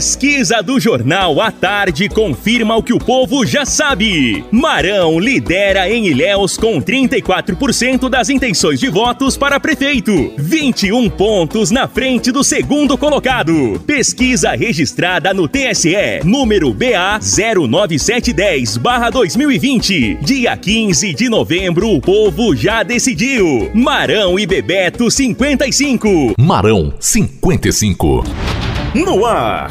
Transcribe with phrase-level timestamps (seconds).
[0.00, 4.42] Pesquisa do jornal à tarde confirma o que o povo já sabe.
[4.50, 11.86] Marão lidera em Ilhéus com 34% das intenções de votos para prefeito, 21 pontos na
[11.86, 13.78] frente do segundo colocado.
[13.86, 21.90] Pesquisa registrada no TSE, número BA 09710/2020, dia 15 de novembro.
[21.90, 23.70] O povo já decidiu.
[23.74, 26.32] Marão e Bebeto 55.
[26.38, 28.24] Marão 55.
[28.94, 29.70] No ar.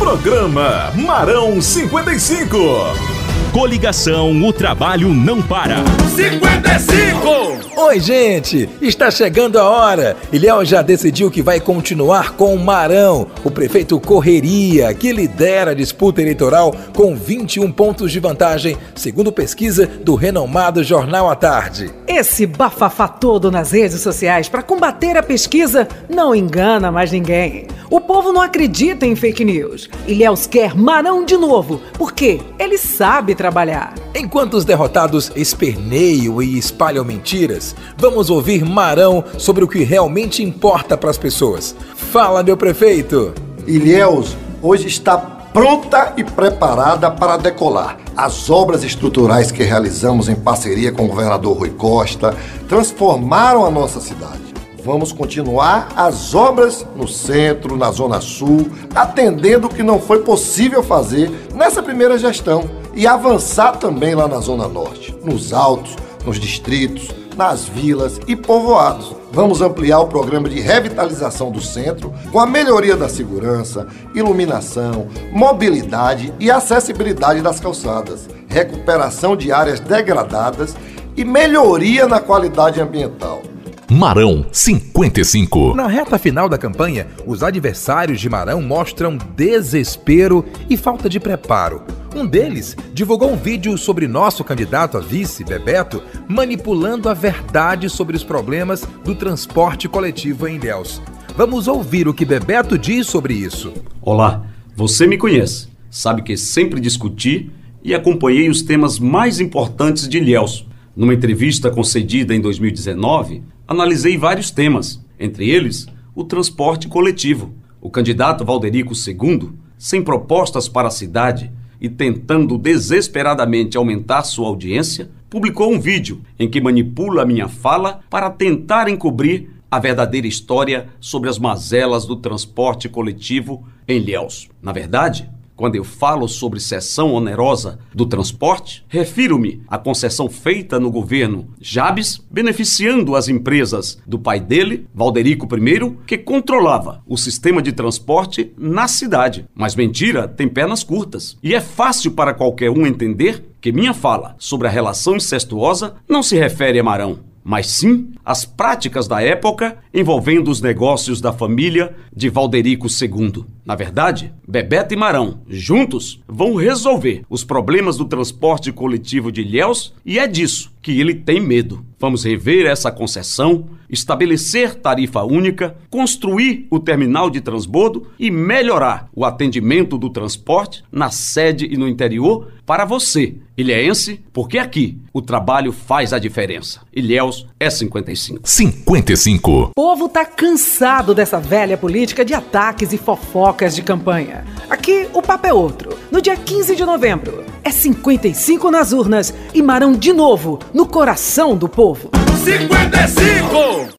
[0.00, 3.19] Programa Marão 55.
[3.52, 5.78] Coligação O Trabalho Não Para.
[6.14, 7.60] 55!
[7.76, 8.68] Oi, gente!
[8.80, 10.16] Está chegando a hora.
[10.32, 15.74] Ilhéu já decidiu que vai continuar com o Marão, o prefeito Correria, que lidera a
[15.74, 21.90] disputa eleitoral com 21 pontos de vantagem, segundo pesquisa do renomado Jornal à Tarde.
[22.06, 27.66] Esse bafafá todo nas redes sociais para combater a pesquisa não engana mais ninguém.
[27.90, 29.88] O povo não acredita em fake news.
[30.06, 33.94] Ilhéus quer Marão de novo, porque ele sabe trabalhar.
[34.14, 40.94] Enquanto os derrotados esperneiam e espalham mentiras, vamos ouvir Marão sobre o que realmente importa
[40.94, 41.74] para as pessoas.
[41.96, 43.32] Fala, meu prefeito!
[43.66, 47.96] Ilhéus hoje está pronta e preparada para decolar.
[48.14, 52.36] As obras estruturais que realizamos em parceria com o governador Rui Costa
[52.68, 54.50] transformaram a nossa cidade.
[54.84, 60.82] Vamos continuar as obras no centro, na zona sul, atendendo o que não foi possível
[60.82, 67.08] fazer nessa primeira gestão e avançar também lá na zona norte, nos altos, nos distritos,
[67.36, 69.14] nas vilas e povoados.
[69.32, 76.34] Vamos ampliar o programa de revitalização do centro com a melhoria da segurança, iluminação, mobilidade
[76.40, 80.76] e acessibilidade das calçadas, recuperação de áreas degradadas
[81.16, 83.42] e melhoria na qualidade ambiental.
[83.90, 85.74] Marão 55.
[85.74, 91.82] Na reta final da campanha, os adversários de Marão mostram desespero e falta de preparo.
[92.14, 98.16] Um deles divulgou um vídeo sobre nosso candidato a vice, Bebeto, manipulando a verdade sobre
[98.16, 101.00] os problemas do transporte coletivo em Ilhéus.
[101.36, 103.72] Vamos ouvir o que Bebeto diz sobre isso.
[104.02, 104.44] Olá,
[104.74, 105.68] você me conhece.
[105.88, 107.48] Sabe que sempre discuti
[107.82, 110.66] e acompanhei os temas mais importantes de Ilhéus.
[110.96, 117.54] Numa entrevista concedida em 2019, analisei vários temas, entre eles o transporte coletivo.
[117.80, 125.10] O candidato Valderico II, sem propostas para a cidade e tentando desesperadamente aumentar sua audiência,
[125.28, 131.30] publicou um vídeo em que manipula minha fala para tentar encobrir a verdadeira história sobre
[131.30, 134.48] as mazelas do transporte coletivo em Ilhéus.
[134.60, 135.30] Na verdade,
[135.60, 142.18] quando eu falo sobre cessão onerosa do transporte, refiro-me à concessão feita no governo Jabes,
[142.30, 148.88] beneficiando as empresas do pai dele, Valderico I, que controlava o sistema de transporte na
[148.88, 149.44] cidade.
[149.54, 151.36] Mas mentira tem pernas curtas.
[151.42, 156.22] E é fácil para qualquer um entender que minha fala sobre a relação incestuosa não
[156.22, 161.94] se refere a Marão, mas sim às práticas da época envolvendo os negócios da família
[162.14, 163.44] de Valderico II.
[163.64, 169.94] Na verdade, Bebeto e Marão, juntos, vão resolver os problemas do transporte coletivo de Ilhéus
[170.04, 171.84] e é disso que ele tem medo.
[171.98, 179.24] Vamos rever essa concessão, estabelecer tarifa única, construir o terminal de transbordo e melhorar o
[179.24, 185.72] atendimento do transporte na sede e no interior para você, ilhéense, porque aqui o trabalho
[185.72, 186.80] faz a diferença.
[186.94, 188.48] Ilhéus é 55.
[188.48, 189.50] 55.
[189.50, 194.44] O povo tá cansado dessa velha política de ataques e fofocas de campanha.
[194.68, 195.96] Aqui o papo é outro.
[196.10, 201.56] No dia 15 de novembro, é 55 nas urnas e Marão de novo no coração
[201.56, 202.10] do povo.
[202.42, 203.98] 55!